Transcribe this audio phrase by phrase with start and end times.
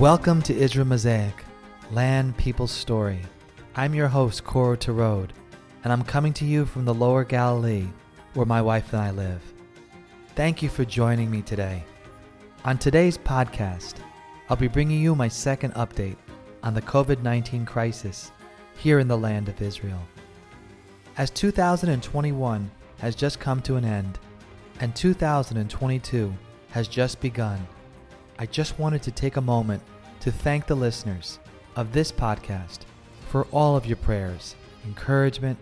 [0.00, 1.42] Welcome to Israel Mosaic,
[1.90, 3.22] Land People's Story.
[3.74, 5.30] I'm your host, Koro Tarod,
[5.82, 7.86] and I'm coming to you from the Lower Galilee,
[8.34, 9.40] where my wife and I live.
[10.34, 11.82] Thank you for joining me today.
[12.66, 13.94] On today's podcast,
[14.50, 16.18] I'll be bringing you my second update
[16.62, 18.32] on the COVID 19 crisis
[18.76, 20.02] here in the land of Israel.
[21.16, 24.18] As 2021 has just come to an end
[24.80, 26.34] and 2022
[26.68, 27.66] has just begun,
[28.38, 29.82] I just wanted to take a moment
[30.20, 31.38] to thank the listeners
[31.74, 32.80] of this podcast
[33.28, 34.54] for all of your prayers,
[34.84, 35.58] encouragement,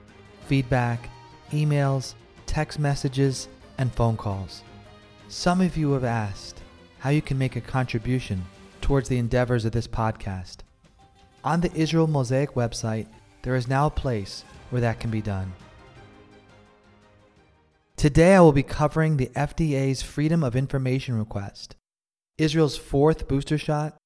[0.46, 1.08] feedback,
[1.52, 2.14] emails,
[2.46, 3.46] text messages,
[3.78, 4.62] and phone calls.
[5.28, 6.62] Some of you have asked
[6.98, 8.44] how you can make a contribution
[8.80, 10.58] towards the endeavors of this podcast.
[11.44, 13.06] On the Israel Mosaic website,
[13.42, 15.52] there is now a place where that can be done.
[17.96, 21.76] Today I will be covering the FDA's Freedom of Information request,
[22.36, 23.96] Israel's fourth booster shot,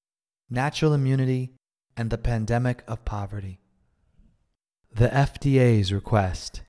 [0.51, 1.53] natural immunity,
[1.97, 3.59] and the pandemic of poverty.
[4.95, 6.63] The FDA's request.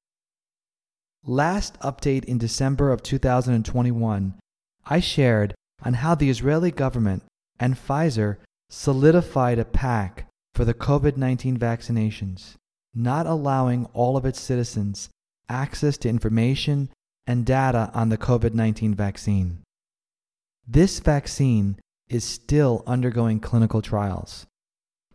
[1.26, 4.36] Last update in December of 2021,
[4.86, 7.24] I shared on how the Israeli government
[7.60, 8.38] and Pfizer
[8.70, 10.24] solidified a pact
[10.54, 12.56] for the COVID 19 vaccinations,
[12.96, 15.10] not allowing all of its citizens
[15.50, 16.90] access to information
[17.28, 19.60] and data on the COVID 19 vaccine.
[20.72, 21.78] This vaccine
[22.10, 24.46] is still undergoing clinical trials.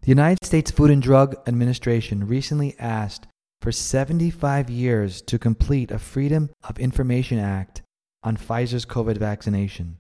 [0.00, 3.28] The United States Food and Drug Administration recently asked
[3.62, 7.83] for 75 years to complete a Freedom of Information Act
[8.24, 9.98] on Pfizer's COVID vaccination.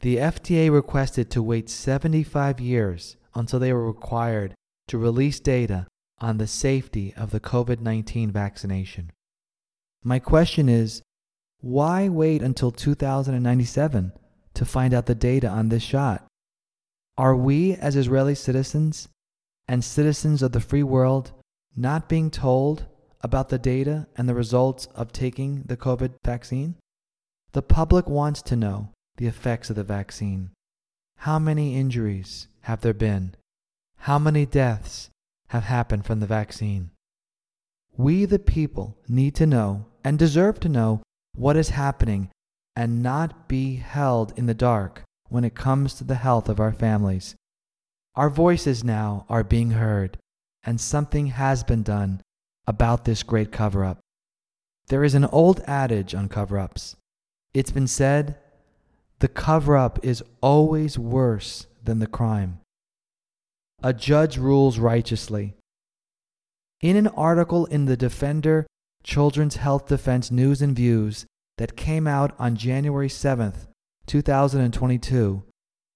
[0.00, 4.54] The FDA requested to wait 75 years until they were required
[4.88, 5.86] to release data
[6.18, 9.12] on the safety of the COVID 19 vaccination.
[10.02, 11.02] My question is
[11.60, 14.12] why wait until 2097
[14.56, 16.26] to find out the data on this shot?
[17.16, 19.08] Are we, as Israeli citizens
[19.68, 21.32] and citizens of the free world,
[21.76, 22.86] not being told
[23.20, 26.76] about the data and the results of taking the COVID vaccine?
[27.52, 30.50] The public wants to know the effects of the vaccine.
[31.18, 33.34] How many injuries have there been?
[34.00, 35.10] How many deaths
[35.48, 36.90] have happened from the vaccine?
[37.96, 41.02] We, the people, need to know and deserve to know
[41.34, 42.30] what is happening
[42.76, 46.72] and not be held in the dark when it comes to the health of our
[46.72, 47.34] families.
[48.14, 50.18] Our voices now are being heard,
[50.62, 52.20] and something has been done
[52.66, 53.98] about this great cover up.
[54.88, 56.96] There is an old adage on cover ups.
[57.54, 58.36] It's been said
[59.18, 62.60] the cover up is always worse than the crime.
[63.82, 65.54] A judge rules righteously.
[66.82, 68.66] In an article in the Defender
[69.02, 71.24] Children's Health Defense News and Views
[71.58, 73.66] that came out on January 7th,
[74.06, 75.42] 2022,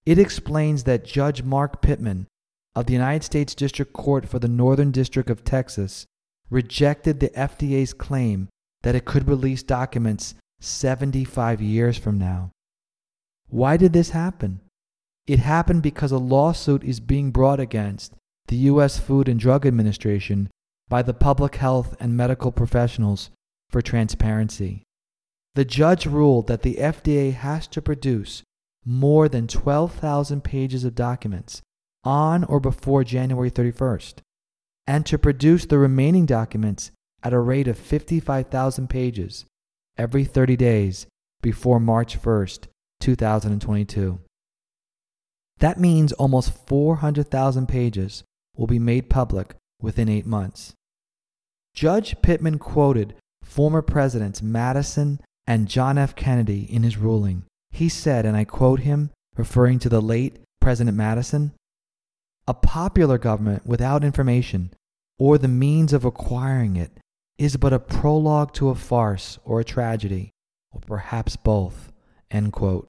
[0.06, 2.26] it explains that Judge Mark Pittman
[2.74, 6.06] of the United States District Court for the Northern District of Texas
[6.48, 8.48] rejected the FDA's claim
[8.82, 12.50] that it could release documents 75 years from now.
[13.48, 14.60] Why did this happen?
[15.26, 18.14] It happened because a lawsuit is being brought against
[18.46, 18.98] the U.S.
[18.98, 20.50] Food and Drug Administration
[20.88, 23.30] by the public health and medical professionals
[23.68, 24.82] for transparency.
[25.54, 28.42] The judge ruled that the FDA has to produce
[28.84, 31.60] more than 12,000 pages of documents
[32.04, 34.14] on or before January 31st,
[34.86, 39.44] and to produce the remaining documents at a rate of 55,000 pages
[39.98, 41.06] every 30 days
[41.42, 42.66] before March 1st,
[43.00, 44.20] 2022.
[45.58, 48.24] That means almost 400,000 pages
[48.56, 50.72] will be made public within eight months.
[51.74, 56.14] Judge Pittman quoted former Presidents Madison and John F.
[56.14, 57.42] Kennedy in his ruling.
[57.72, 61.50] He said, and I quote him, referring to the late President Madison
[62.46, 64.72] A popular government without information
[65.18, 66.92] or the means of acquiring it
[67.36, 70.30] is but a prologue to a farce or a tragedy,
[70.70, 71.90] or perhaps both.
[72.52, 72.86] Quote.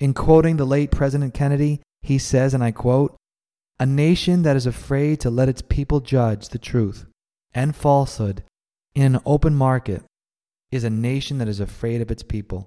[0.00, 3.14] In quoting the late President Kennedy, he says, and I quote,
[3.78, 7.06] A nation that is afraid to let its people judge the truth
[7.54, 8.42] and falsehood
[8.96, 10.02] in an open market
[10.72, 12.66] is a nation that is afraid of its people.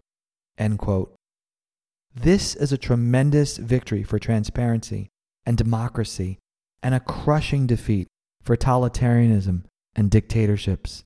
[0.58, 1.14] End quote.
[2.14, 5.10] This is a tremendous victory for transparency
[5.46, 6.38] and democracy
[6.82, 8.08] and a crushing defeat
[8.42, 9.64] for totalitarianism
[9.96, 11.04] and dictatorships.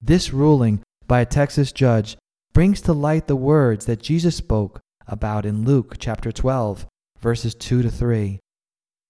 [0.00, 2.16] This ruling by a Texas judge
[2.52, 6.86] brings to light the words that Jesus spoke about in Luke chapter 12,
[7.20, 8.40] verses 2 to 3.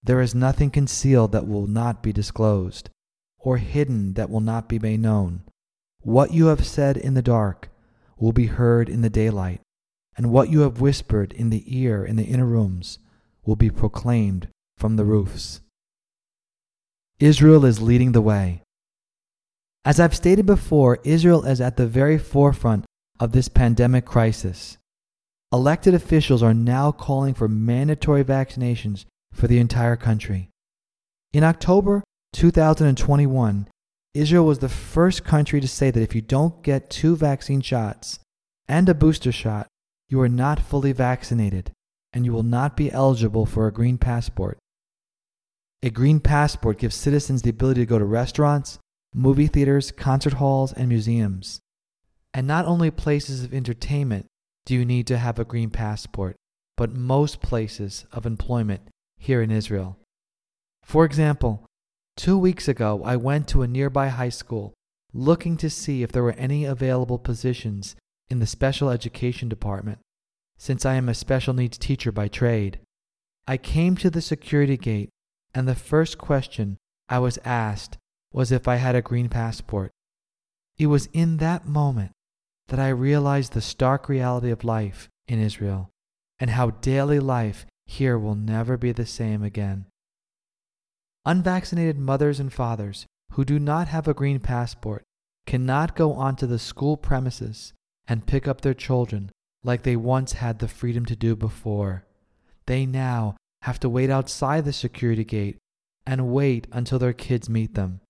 [0.03, 2.89] There is nothing concealed that will not be disclosed,
[3.39, 5.43] or hidden that will not be made known.
[6.03, 7.69] What you have said in the dark
[8.17, 9.61] will be heard in the daylight,
[10.17, 12.97] and what you have whispered in the ear in the inner rooms
[13.45, 15.61] will be proclaimed from the roofs.
[17.19, 18.63] Israel is leading the way.
[19.85, 22.85] As I've stated before, Israel is at the very forefront
[23.19, 24.77] of this pandemic crisis.
[25.53, 30.49] Elected officials are now calling for mandatory vaccinations for the entire country.
[31.31, 32.03] In October
[32.33, 33.67] 2021,
[34.13, 38.19] Israel was the first country to say that if you don't get two vaccine shots
[38.67, 39.67] and a booster shot,
[40.09, 41.71] you are not fully vaccinated
[42.11, 44.57] and you will not be eligible for a green passport.
[45.81, 48.79] A green passport gives citizens the ability to go to restaurants,
[49.13, 51.59] movie theaters, concert halls, and museums.
[52.33, 54.25] And not only places of entertainment
[54.65, 56.35] do you need to have a green passport,
[56.75, 58.81] but most places of employment
[59.17, 59.97] here in Israel.
[60.83, 61.65] For example,
[62.15, 64.73] two weeks ago I went to a nearby high school
[65.13, 67.95] looking to see if there were any available positions
[68.29, 69.99] in the special education department,
[70.57, 72.79] since I am a special needs teacher by trade.
[73.47, 75.09] I came to the security gate,
[75.53, 76.77] and the first question
[77.09, 77.97] I was asked
[78.31, 79.91] was if I had a green passport.
[80.77, 82.11] It was in that moment
[82.69, 85.89] that I realized the stark reality of life in Israel
[86.39, 89.85] and how daily life here will never be the same again.
[91.25, 95.03] Unvaccinated mothers and fathers who do not have a green passport
[95.45, 97.73] cannot go onto the school premises
[98.07, 99.31] and pick up their children
[99.63, 102.05] like they once had the freedom to do before.
[102.65, 105.57] They now have to wait outside the security gate
[106.07, 108.01] and wait until their kids meet them.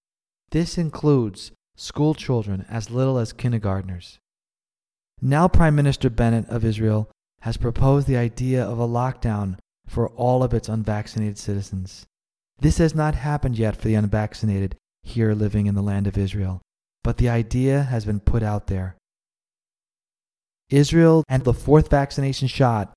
[0.52, 4.20] This includes school children as little as kindergartners.
[5.22, 7.12] Now, Prime Minister Bennett of Israel
[7.42, 12.06] has proposed the idea of a lockdown for all of its unvaccinated citizens.
[12.62, 16.62] This has not happened yet for the unvaccinated here living in the land of Israel,
[17.04, 18.96] but the idea has been put out there.
[20.70, 22.94] Israel and the fourth vaccination shot.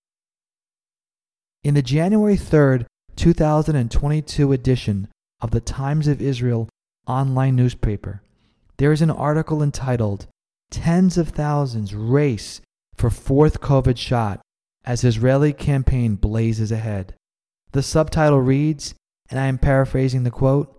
[1.65, 2.85] In the January 3rd,
[3.17, 5.09] 2022 edition
[5.41, 6.69] of the Times of Israel
[7.07, 8.23] online newspaper,
[8.77, 10.27] there is an article entitled
[10.71, 12.61] Tens of Thousands Race
[12.97, 14.43] for Fourth COVID Shot
[14.85, 17.15] as Israeli Campaign Blazes Ahead.
[17.73, 18.95] The subtitle reads,
[19.31, 20.77] and I am paraphrasing the quote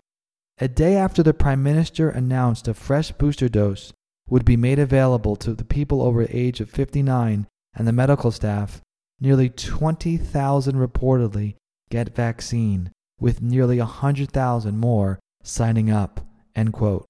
[0.58, 3.92] A day after the Prime Minister announced a fresh booster dose
[4.28, 8.30] would be made available to the people over the age of 59 and the medical
[8.30, 8.80] staff,
[9.20, 11.54] nearly 20,000 reportedly
[11.90, 12.90] get vaccine,
[13.20, 16.20] with nearly 100,000 more signing up.
[16.54, 17.06] End quote.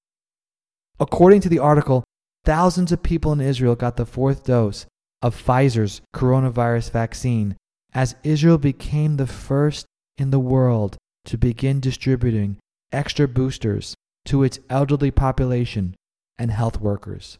[0.99, 2.05] According to the article,
[2.44, 4.87] thousands of people in Israel got the fourth dose
[5.23, 7.56] of Pfizer's coronavirus vaccine
[7.94, 9.87] as Israel became the first
[10.19, 12.56] in the world to begin distributing
[12.93, 13.94] extra boosters
[14.25, 15.94] to its elderly population
[16.38, 17.38] and health workers.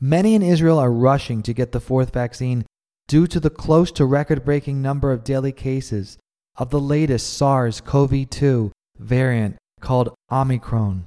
[0.00, 2.64] Many in Israel are rushing to get the fourth vaccine
[3.08, 6.18] due to the close to record breaking number of daily cases
[6.56, 11.04] of the latest SARS CoV 2 variant called Omicron.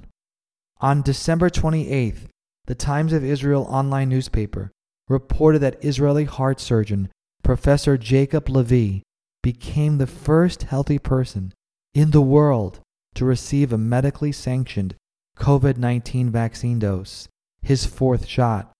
[0.80, 2.28] On December 28th,
[2.66, 4.70] the Times of Israel online newspaper
[5.08, 7.08] reported that Israeli heart surgeon
[7.42, 9.02] Professor Jacob Lavee
[9.42, 11.52] became the first healthy person
[11.94, 12.80] in the world
[13.14, 14.94] to receive a medically sanctioned
[15.36, 17.28] COVID 19 vaccine dose,
[17.62, 18.72] his fourth shot.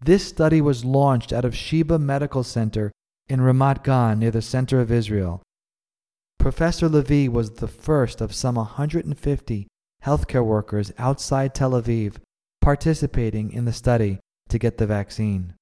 [0.00, 2.92] This study was launched out of Sheba Medical Center
[3.28, 5.42] in Ramat Gan near the center of Israel.
[6.38, 9.66] Professor Lavee was the first of some 150
[10.04, 12.16] healthcare workers outside Tel Aviv
[12.60, 15.54] participating in the study to get the vaccine.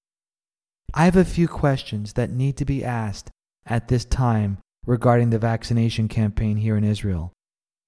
[0.94, 3.30] I have a few questions that need to be asked
[3.66, 7.32] at this time regarding the vaccination campaign here in Israel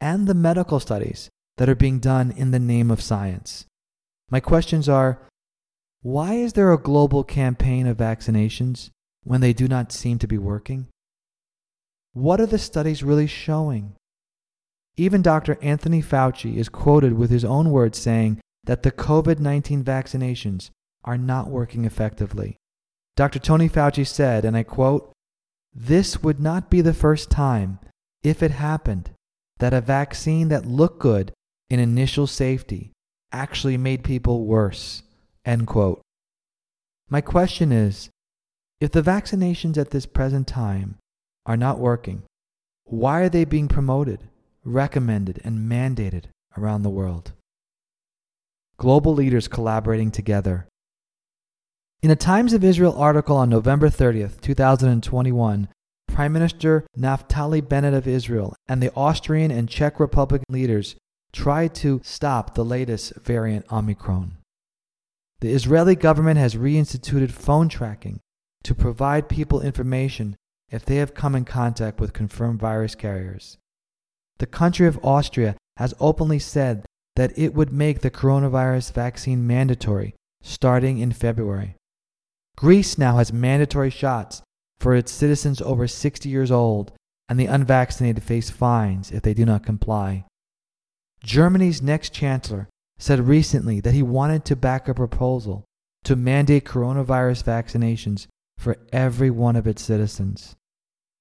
[0.00, 3.66] and the medical studies that are being done in the name of science.
[4.30, 5.20] My questions are
[6.02, 8.90] why is there a global campaign of vaccinations
[9.22, 10.88] when they do not seem to be working?
[12.12, 13.94] What are the studies really showing?
[14.96, 15.58] Even Dr.
[15.62, 20.70] Anthony Fauci is quoted with his own words saying that the COVID 19 vaccinations
[21.04, 22.56] are not working effectively.
[23.16, 23.38] Dr.
[23.38, 25.10] Tony Fauci said, and I quote,
[25.74, 27.80] This would not be the first time,
[28.22, 29.10] if it happened,
[29.58, 31.32] that a vaccine that looked good
[31.68, 32.92] in initial safety
[33.32, 35.02] actually made people worse.
[35.44, 36.00] End quote.
[37.10, 38.08] My question is
[38.80, 40.96] if the vaccinations at this present time
[41.44, 42.22] are not working,
[42.84, 44.28] why are they being promoted,
[44.62, 46.24] recommended, and mandated
[46.56, 47.32] around the world?
[48.76, 50.68] Global leaders collaborating together.
[52.04, 55.68] In a Times of Israel article on November 30th, 2021,
[56.06, 60.96] Prime Minister Naftali Bennett of Israel and the Austrian and Czech Republic leaders
[61.32, 64.36] tried to stop the latest variant Omicron.
[65.40, 68.20] The Israeli government has reinstituted phone tracking
[68.64, 70.36] to provide people information
[70.70, 73.56] if they have come in contact with confirmed virus carriers.
[74.36, 76.84] The country of Austria has openly said
[77.16, 81.76] that it would make the coronavirus vaccine mandatory starting in February.
[82.56, 84.42] Greece now has mandatory shots
[84.78, 86.92] for its citizens over 60 years old,
[87.28, 90.24] and the unvaccinated face fines if they do not comply.
[91.22, 92.68] Germany's next chancellor
[92.98, 95.64] said recently that he wanted to back a proposal
[96.04, 98.26] to mandate coronavirus vaccinations
[98.58, 100.54] for every one of its citizens.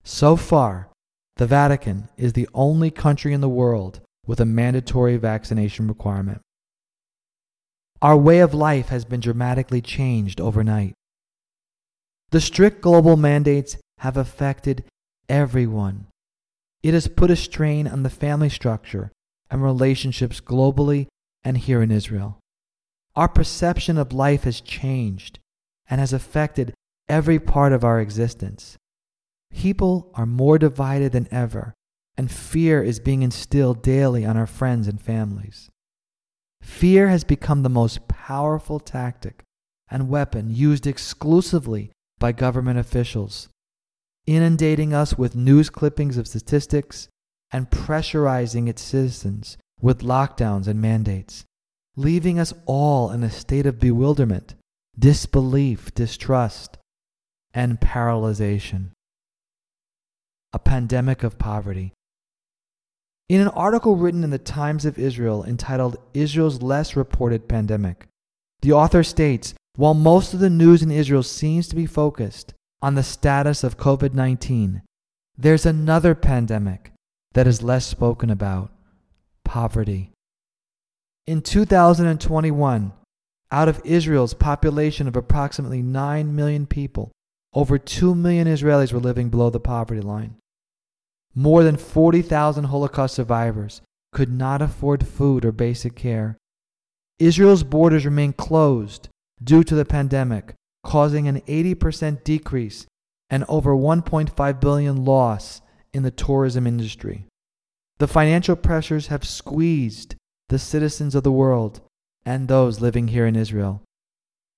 [0.03, 0.89] So far,
[1.37, 6.41] the Vatican is the only country in the world with a mandatory vaccination requirement.
[8.01, 10.93] Our way of life has been dramatically changed overnight.
[12.33, 14.85] The strict global mandates have affected
[15.29, 16.07] everyone.
[16.81, 19.11] It has put a strain on the family structure
[19.51, 21.05] and relationships globally
[21.43, 22.39] and here in Israel.
[23.15, 25.37] Our perception of life has changed
[25.87, 26.73] and has affected
[27.07, 28.77] every part of our existence.
[29.51, 31.75] People are more divided than ever,
[32.17, 35.69] and fear is being instilled daily on our friends and families.
[36.63, 39.43] Fear has become the most powerful tactic
[39.87, 41.91] and weapon used exclusively
[42.23, 43.49] by government officials,
[44.25, 47.09] inundating us with news clippings of statistics
[47.51, 51.43] and pressurizing its citizens with lockdowns and mandates,
[51.97, 54.55] leaving us all in a state of bewilderment,
[54.97, 56.77] disbelief, distrust,
[57.53, 58.91] and paralyzation.
[60.53, 61.91] A pandemic of poverty.
[63.27, 68.07] In an article written in the Times of Israel entitled Israel's Less Reported Pandemic,
[68.61, 72.95] the author states while most of the news in Israel seems to be focused on
[72.95, 74.81] the status of COVID 19,
[75.37, 76.91] there's another pandemic
[77.33, 78.71] that is less spoken about
[79.43, 80.11] poverty.
[81.25, 82.93] In 2021,
[83.51, 87.11] out of Israel's population of approximately 9 million people,
[87.53, 90.35] over 2 million Israelis were living below the poverty line.
[91.33, 96.37] More than 40,000 Holocaust survivors could not afford food or basic care.
[97.17, 99.09] Israel's borders remain closed
[99.41, 102.85] due to the pandemic, causing an 80% decrease
[103.29, 105.61] and over 1.5 billion loss
[105.93, 107.25] in the tourism industry.
[107.99, 110.15] The financial pressures have squeezed
[110.49, 111.81] the citizens of the world
[112.25, 113.81] and those living here in Israel.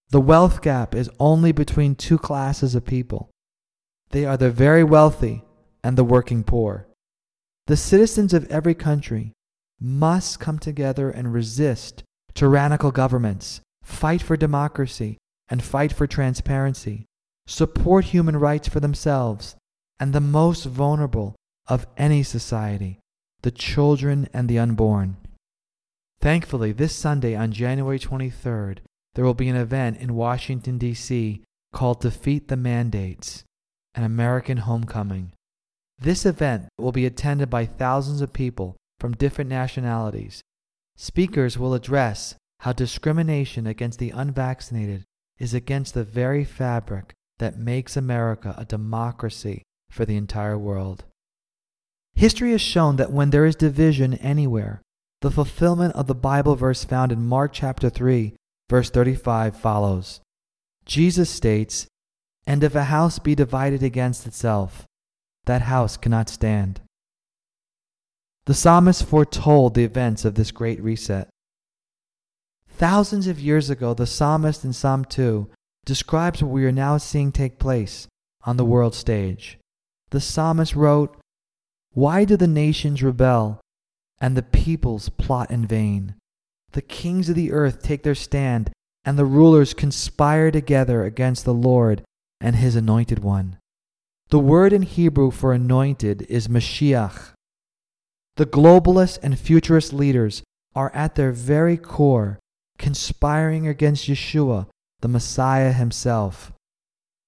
[0.09, 3.29] The wealth gap is only between two classes of people.
[4.11, 5.43] They are the very wealthy
[5.83, 6.87] and the working poor.
[7.67, 9.33] The citizens of every country
[9.79, 12.03] must come together and resist
[12.33, 17.05] tyrannical governments, fight for democracy, and fight for transparency,
[17.47, 19.55] support human rights for themselves
[19.99, 21.35] and the most vulnerable
[21.67, 22.99] of any society
[23.41, 25.15] the children and the unborn.
[26.19, 28.79] Thankfully, this Sunday on January 23rd,
[29.13, 31.43] there will be an event in Washington, D.C.
[31.71, 33.43] called Defeat the Mandates
[33.93, 35.31] An American Homecoming.
[35.99, 40.41] This event will be attended by thousands of people from different nationalities.
[40.97, 45.03] Speakers will address how discrimination against the unvaccinated
[45.39, 51.03] is against the very fabric that makes America a democracy for the entire world.
[52.15, 54.81] History has shown that when there is division anywhere,
[55.21, 58.33] the fulfillment of the Bible verse found in Mark chapter 3,
[58.69, 60.21] verse 35 follows.
[60.85, 61.87] Jesus states,
[62.47, 64.85] And if a house be divided against itself,
[65.45, 66.81] that house cannot stand.
[68.45, 71.27] The psalmist foretold the events of this great reset.
[72.77, 75.47] Thousands of years ago, the psalmist in Psalm 2
[75.85, 78.05] describes what we are now seeing take place
[78.43, 79.57] on the world stage.
[80.09, 81.17] The psalmist wrote,
[81.93, 83.61] why do the nations rebel
[84.19, 86.15] and the peoples plot in vain?
[86.73, 88.71] The kings of the earth take their stand,
[89.05, 92.01] and the rulers conspire together against the Lord
[92.41, 93.57] and his anointed one.
[94.27, 97.31] The word in Hebrew for anointed is Mashiach.
[98.35, 100.43] The globalist and futurist leaders
[100.75, 102.37] are at their very core
[102.77, 104.67] conspiring against Yeshua,
[105.01, 106.51] the Messiah himself.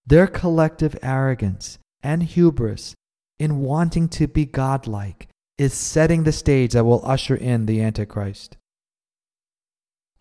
[0.06, 2.96] Their collective arrogance and hubris
[3.40, 5.28] in wanting to be godlike
[5.58, 8.58] is setting the stage that will usher in the Antichrist.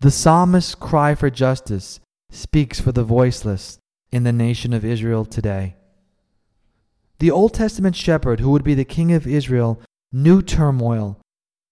[0.00, 3.78] The psalmist's cry for justice speaks for the voiceless
[4.11, 5.76] in the nation of Israel today.
[7.18, 9.80] The Old Testament shepherd who would be the king of Israel
[10.12, 11.18] knew turmoil,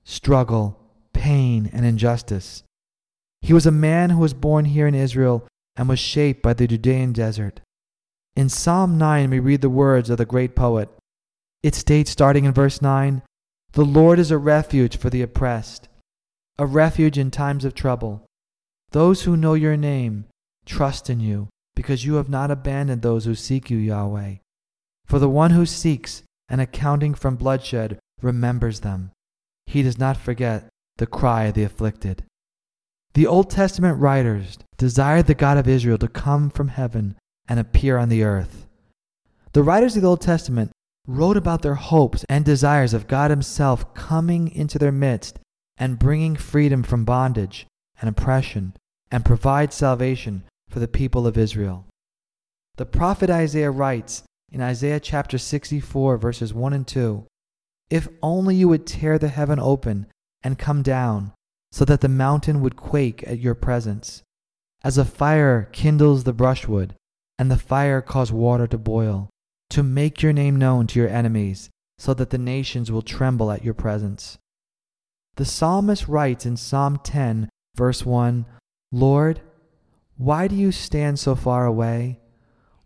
[0.04, 0.80] struggle,
[1.12, 2.62] pain, and injustice.
[3.44, 5.46] He was a man who was born here in Israel
[5.76, 7.60] and was shaped by the Judean desert.
[8.34, 10.88] In Psalm 9, we read the words of the great poet
[11.62, 13.22] it states, starting in verse 9,
[13.72, 15.88] The Lord is a refuge for the oppressed,
[16.58, 18.26] a refuge in times of trouble.
[18.90, 20.26] Those who know your name
[20.66, 24.36] trust in you, because you have not abandoned those who seek you, Yahweh.
[25.06, 29.10] For the one who seeks an accounting from bloodshed remembers them.
[29.66, 32.24] He does not forget the cry of the afflicted.
[33.14, 37.16] The Old Testament writers desired the God of Israel to come from heaven
[37.48, 38.66] and appear on the earth.
[39.52, 40.72] The writers of the Old Testament
[41.06, 45.38] wrote about their hopes and desires of God Himself coming into their midst
[45.76, 47.66] and bringing freedom from bondage
[48.00, 48.74] and oppression
[49.12, 51.86] and provide salvation for the people of Israel.
[52.76, 57.24] The prophet Isaiah writes in Isaiah chapter 64, verses 1 and 2
[57.90, 60.06] If only you would tear the heaven open
[60.42, 61.32] and come down,
[61.74, 64.22] so that the mountain would quake at your presence.
[64.84, 66.94] As a fire kindles the brushwood,
[67.36, 69.28] and the fire cause water to boil,
[69.70, 73.64] to make your name known to your enemies, so that the nations will tremble at
[73.64, 74.38] your presence.
[75.34, 78.46] The psalmist writes in Psalm 10, verse 1
[78.92, 79.40] Lord,
[80.16, 82.20] why do you stand so far away?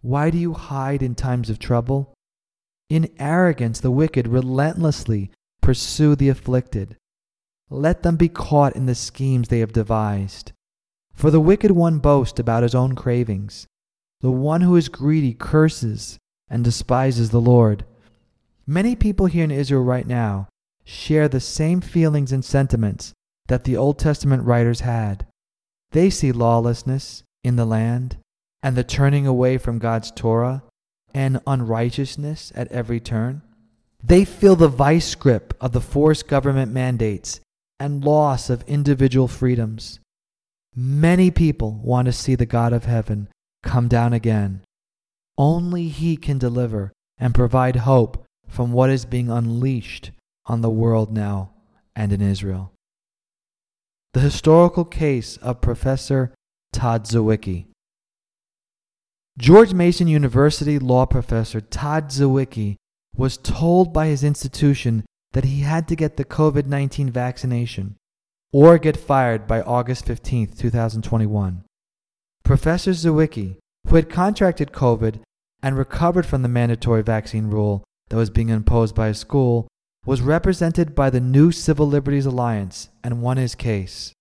[0.00, 2.14] Why do you hide in times of trouble?
[2.88, 5.30] In arrogance, the wicked relentlessly
[5.60, 6.96] pursue the afflicted.
[7.70, 10.52] Let them be caught in the schemes they have devised.
[11.12, 13.66] For the wicked one boasts about his own cravings.
[14.20, 17.84] The one who is greedy curses and despises the Lord.
[18.66, 20.48] Many people here in Israel right now
[20.84, 23.12] share the same feelings and sentiments
[23.48, 25.26] that the Old Testament writers had.
[25.92, 28.16] They see lawlessness in the land
[28.62, 30.62] and the turning away from God's Torah
[31.14, 33.42] and unrighteousness at every turn.
[34.02, 37.40] They feel the vice grip of the forced government mandates
[37.80, 40.00] and loss of individual freedoms.
[40.74, 43.28] Many people want to see the God of heaven
[43.62, 44.62] come down again.
[45.36, 50.10] Only He can deliver and provide hope from what is being unleashed
[50.46, 51.50] on the world now
[51.94, 52.72] and in Israel.
[54.14, 56.32] The historical case of Professor
[56.72, 57.66] Todd Zywicki.
[59.38, 62.76] George Mason University law professor Todd Zywicki
[63.16, 65.04] was told by his institution
[65.38, 67.94] that he had to get the COVID 19 vaccination
[68.52, 71.62] or get fired by August 15, 2021.
[72.42, 73.54] Professor Zywicki,
[73.86, 75.20] who had contracted COVID
[75.62, 79.68] and recovered from the mandatory vaccine rule that was being imposed by his school,
[80.04, 84.12] was represented by the New Civil Liberties Alliance and won his case.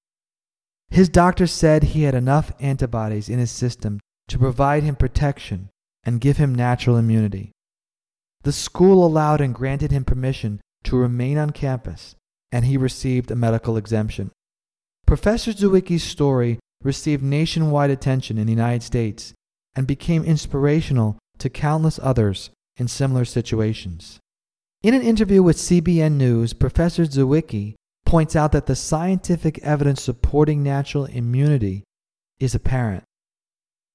[0.92, 5.70] His doctor said he had enough antibodies in his system to provide him protection
[6.04, 7.54] and give him natural immunity.
[8.44, 12.16] The school allowed and granted him permission to remain on campus,
[12.52, 14.32] and he received a medical exemption.
[15.06, 19.34] Professor Zywicki's story received nationwide attention in the United States
[19.76, 24.20] and became inspirational to countless others in similar situations.
[24.82, 30.64] In an interview with CBN News, Professor Zywicki points out that the scientific evidence supporting
[30.64, 31.84] natural immunity
[32.40, 33.04] is apparent.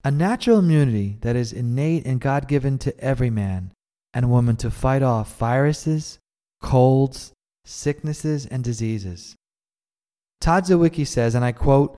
[0.04, 3.72] A natural immunity that is innate and God given to every man
[4.12, 6.18] and woman to fight off viruses,
[6.62, 7.32] colds,
[7.64, 9.36] sicknesses, and diseases.
[10.40, 11.96] Todd Zywicki says, and I quote,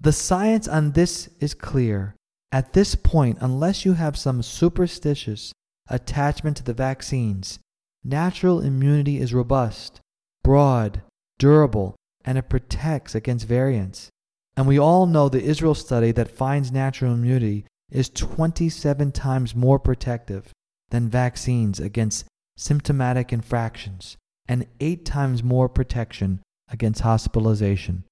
[0.00, 2.14] The science on this is clear.
[2.50, 5.52] At this point, unless you have some superstitious
[5.88, 7.58] attachment to the vaccines,
[8.02, 10.00] natural immunity is robust,
[10.42, 11.02] broad,
[11.38, 14.08] durable, and it protects against variants.
[14.56, 19.78] And we all know the Israel study that finds natural immunity is 27 times more
[19.78, 20.52] protective
[20.90, 22.24] than vaccines against
[22.56, 24.16] symptomatic infractions
[24.48, 26.40] and eight times more protection
[26.70, 28.04] against hospitalization.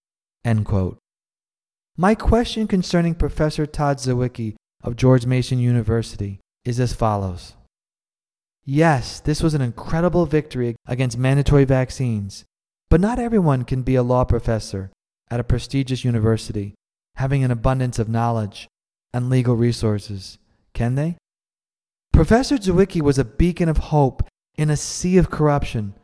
[0.45, 0.99] End quote.
[1.97, 7.55] My question concerning Professor Todd Zywicki of George Mason University is as follows.
[8.65, 12.45] Yes, this was an incredible victory against mandatory vaccines,
[12.89, 14.91] but not everyone can be a law professor
[15.31, 16.75] at a prestigious university,
[17.17, 18.69] having an abundance of knowledge
[19.13, 20.39] and legal resources,
[20.75, 21.17] can they?
[22.13, 24.23] Professor Zywicki was a beacon of hope
[24.57, 25.95] in a sea of corruption,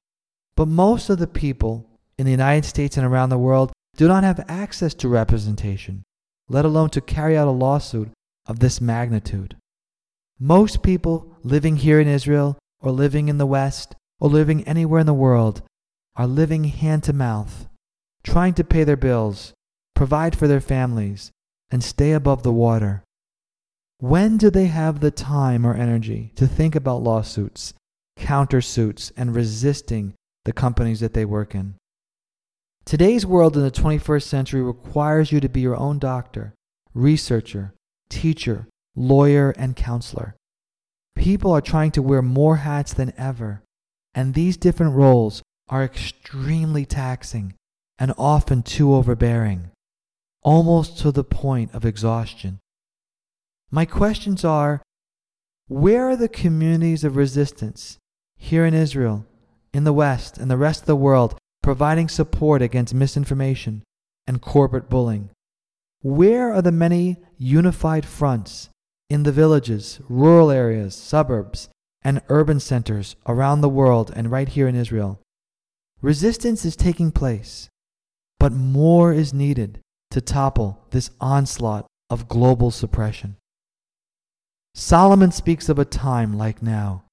[0.56, 1.86] but most of the people
[2.18, 6.02] in the United States and around the world do not have access to representation,
[6.48, 8.10] let alone to carry out a lawsuit
[8.46, 9.56] of this magnitude.
[10.38, 15.06] Most people living here in Israel, or living in the West, or living anywhere in
[15.06, 15.62] the world,
[16.16, 17.68] are living hand to mouth,
[18.22, 19.52] trying to pay their bills,
[19.94, 21.30] provide for their families,
[21.70, 23.02] and stay above the water.
[23.98, 27.74] When do they have the time or energy to think about lawsuits,
[28.18, 31.74] countersuits, and resisting the companies that they work in?
[32.84, 36.54] Today's world in the 21st century requires you to be your own doctor,
[36.94, 37.74] researcher,
[38.08, 40.36] teacher, lawyer, and counselor.
[41.14, 43.62] People are trying to wear more hats than ever,
[44.14, 47.54] and these different roles are extremely taxing
[47.98, 49.70] and often too overbearing,
[50.42, 52.58] almost to the point of exhaustion.
[53.70, 54.82] My questions are
[55.66, 57.98] Where are the communities of resistance
[58.38, 59.26] here in Israel,
[59.74, 63.82] in the West, and the rest of the world providing support against misinformation
[64.26, 65.28] and corporate bullying?
[66.00, 68.70] Where are the many unified fronts
[69.10, 71.68] in the villages, rural areas, suburbs,
[72.02, 75.20] and urban centers around the world and right here in Israel?
[76.00, 77.68] Resistance is taking place,
[78.38, 79.80] but more is needed
[80.12, 83.36] to topple this onslaught of global suppression.
[84.74, 87.04] Solomon speaks of a time like now.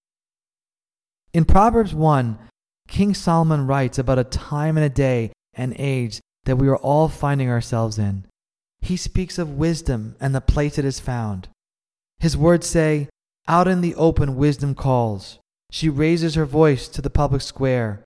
[1.35, 2.39] In Proverbs 1,
[2.87, 7.09] King Solomon writes about a time and a day and age that we are all
[7.09, 8.25] finding ourselves in.
[8.79, 11.49] He speaks of wisdom and the place it is found.
[12.19, 13.09] His words say,
[13.49, 15.39] Out in the open, wisdom calls.
[15.71, 18.05] She raises her voice to the public square.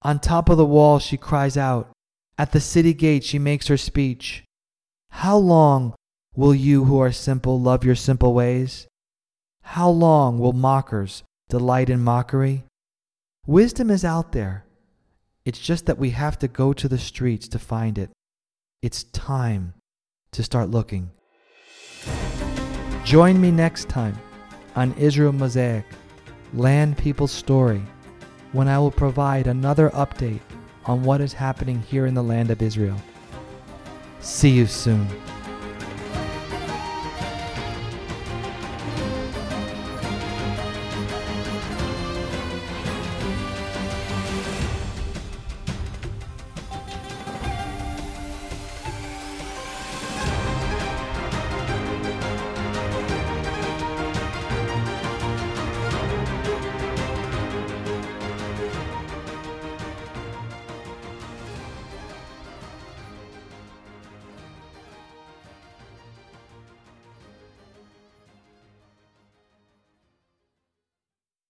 [0.00, 1.90] On top of the wall, she cries out.
[2.38, 4.44] At the city gate, she makes her speech.
[5.10, 5.94] How long
[6.34, 8.86] will you who are simple love your simple ways?
[9.60, 12.64] How long will mockers delight in mockery?
[13.46, 14.64] Wisdom is out there.
[15.44, 18.08] It's just that we have to go to the streets to find it.
[18.80, 19.74] It's time
[20.30, 21.10] to start looking.
[23.04, 24.18] Join me next time
[24.76, 25.84] on Israel Mosaic,
[26.54, 27.82] Land People's Story,
[28.52, 30.40] when I will provide another update
[30.86, 32.96] on what is happening here in the land of Israel.
[34.20, 35.06] See you soon.